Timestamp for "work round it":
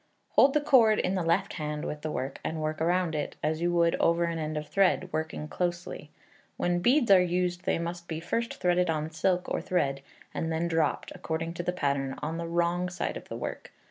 2.59-3.35